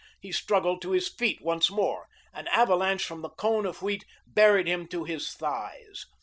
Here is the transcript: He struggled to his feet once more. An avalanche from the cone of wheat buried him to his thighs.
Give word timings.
He 0.19 0.31
struggled 0.31 0.81
to 0.81 0.93
his 0.93 1.07
feet 1.09 1.43
once 1.43 1.69
more. 1.69 2.07
An 2.33 2.47
avalanche 2.47 3.05
from 3.05 3.21
the 3.21 3.29
cone 3.29 3.67
of 3.67 3.83
wheat 3.83 4.03
buried 4.25 4.65
him 4.65 4.87
to 4.87 5.03
his 5.03 5.31
thighs. 5.35 6.07